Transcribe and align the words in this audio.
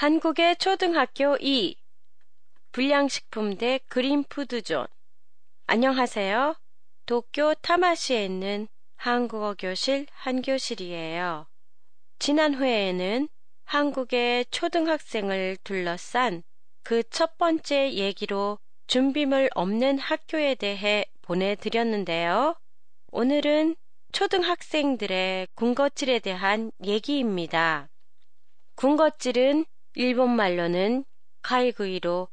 한국의 0.00 0.54
초등학교 0.58 1.36
2 1.40 1.74
불량식품 2.70 3.56
대 3.58 3.80
그린푸드존 3.88 4.86
안녕하세요. 5.66 6.54
도쿄 7.04 7.54
타마시에 7.54 8.24
있는 8.24 8.68
한국어 8.94 9.56
교실 9.58 10.06
한교실이에요. 10.12 11.48
지난 12.20 12.54
회에는 12.54 13.28
한국의 13.64 14.46
초등학생을 14.52 15.56
둘러싼 15.64 16.44
그 16.84 17.02
첫 17.10 17.36
번째 17.36 17.92
얘기로 17.92 18.60
준비물 18.86 19.50
없는 19.56 19.98
학교에 19.98 20.54
대해 20.54 21.06
보내드렸는데요. 21.22 22.54
오늘은 23.10 23.74
초등학생들의 24.12 25.48
군것질에 25.56 26.20
대한 26.20 26.70
얘기입니다. 26.84 27.88
군것질은 28.76 29.64
일본 30.00 30.36
말로는 30.36 31.04
카이구이로 31.42 32.28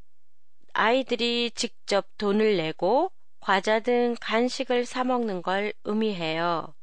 아이들이 0.73 1.49
직접 1.49 2.05
돈을 2.19 2.57
내고 2.57 3.11
과자 3.39 3.79
등 3.79 4.15
간식을 4.21 4.85
사 4.85 5.03
먹는 5.03 5.41
걸 5.41 5.73
의미해요. 5.83 6.75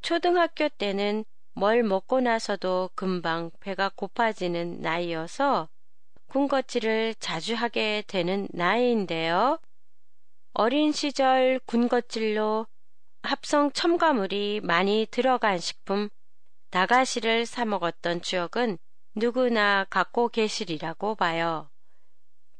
초등학교 0.00 0.70
때는 0.70 1.26
뭘 1.52 1.82
먹고 1.82 2.22
나서도 2.22 2.88
금방 2.94 3.50
배가 3.60 3.90
고파지는 3.94 4.80
나이여서 4.80 5.68
군것질을 6.28 7.14
자주 7.16 7.54
하게 7.54 8.02
되는 8.06 8.48
나이인데요. 8.50 9.58
어린 10.54 10.90
시절 10.92 11.60
군것질로 11.66 12.66
합성 13.20 13.70
첨가물이 13.72 14.62
많이 14.62 15.06
들어간 15.10 15.58
식품 15.58 16.08
다가시를 16.70 17.44
사 17.44 17.66
먹었던 17.66 18.22
추억은 18.22 18.78
누구나 19.18 19.84
갖고 19.84 20.28
계시리라고 20.28 21.16
봐요. 21.16 21.70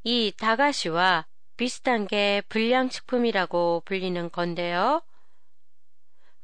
이 0.02 0.32
다가시와 0.36 1.26
비슷한 1.56 2.06
게 2.06 2.42
불량식품이라고 2.48 3.82
불리는 3.84 4.30
건데요. 4.30 5.02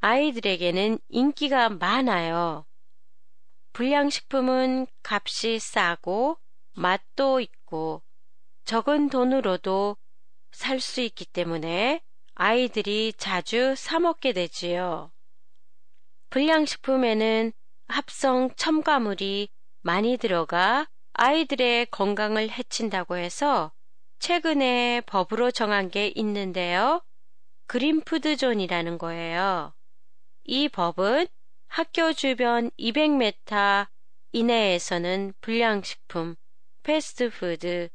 아이들에게는 0.00 0.98
인기가 1.08 1.69
많아요. 1.69 2.64
불량식품은 3.72 4.86
값이 5.03 5.58
싸고 5.58 6.38
맛도 6.77 7.41
있고 7.41 8.03
적은 8.64 9.08
돈으로도 9.10 9.97
살 10.53 10.78
수 10.81 11.00
있기 11.00 11.25
때문에 11.27 12.00
아이들이 12.34 13.12
자주 13.16 13.75
사먹게 13.77 14.33
되지요. 14.33 15.10
불량식품에는 16.31 17.53
합성 17.88 18.50
첨가물이 18.56 19.48
많이 19.84 20.16
들어가 20.16 20.88
아이들의 21.12 21.88
건강을 21.90 22.48
해친다고 22.48 23.18
해서 23.18 23.70
최근에 24.18 25.02
법으로 25.02 25.50
정한 25.50 25.91
게 25.91 26.10
있는데요. 26.14 27.02
그린푸드존이라는 27.66 28.96
거예요. 28.96 29.74
이 30.44 30.70
법은 30.70 31.26
학교 31.68 32.14
주변 32.14 32.70
200m 32.78 33.86
이내에서는 34.32 35.34
불량식품, 35.42 36.36
패스트푸드, 36.82 37.91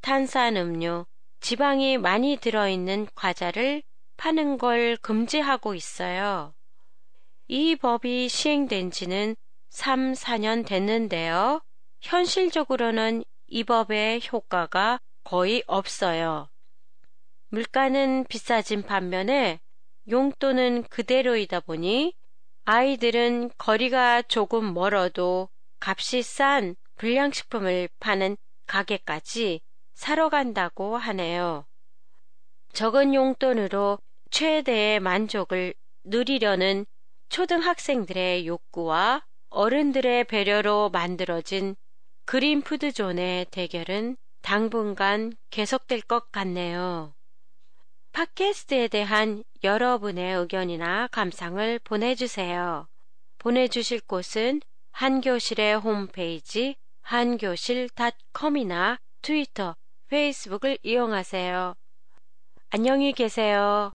탄산음료, 0.00 1.06
지방이 1.38 1.98
많이 1.98 2.36
들어있는 2.36 3.06
과자를 3.14 3.84
파는 4.16 4.58
걸 4.58 4.96
금지하고 4.96 5.76
있어요. 5.76 6.52
이 7.46 7.76
법이 7.76 8.28
시행된 8.28 8.90
지는 8.90 9.36
3, 9.72 10.12
4년 10.12 10.66
됐는데요. 10.66 11.62
현실적으로는 12.02 13.24
이 13.46 13.64
법의 13.64 14.20
효과가 14.30 15.00
거의 15.24 15.64
없어요. 15.66 16.50
물가는 17.48 18.24
비싸진 18.28 18.82
반면에 18.82 19.60
용돈은 20.10 20.84
그대로이다 20.84 21.60
보니 21.60 22.12
아이들은 22.66 23.52
거리가 23.56 24.20
조금 24.22 24.74
멀어도 24.74 25.48
값이 25.80 26.22
싼 26.22 26.76
불량식품을 26.96 27.88
파는 27.98 28.36
가게까지 28.66 29.62
사러 29.94 30.28
간다고 30.28 30.98
하네요. 30.98 31.64
적은 32.74 33.14
용돈으로 33.14 33.98
최대의 34.30 35.00
만족을 35.00 35.72
누리려는 36.04 36.84
초등학생들의 37.30 38.46
욕구와 38.46 39.24
어른들의 39.52 40.24
배려로 40.24 40.88
만들어진 40.90 41.76
그린푸드존의 42.24 43.46
대결은 43.50 44.16
당분간 44.40 45.34
계속될 45.50 46.02
것 46.02 46.32
같네요. 46.32 47.14
팟캐스트에 48.12 48.88
대한 48.88 49.44
여러분의 49.62 50.36
의견이나 50.36 51.06
감상을 51.08 51.78
보내주세요. 51.80 52.86
보내주실 53.38 54.00
곳은 54.00 54.60
한교실의 54.92 55.78
홈페이지 55.78 56.76
한교실닷컴이나 57.02 58.98
트위터, 59.22 59.74
페이스북을 60.08 60.78
이용하세요. 60.82 61.74
안녕히 62.70 63.12
계세요. 63.12 63.92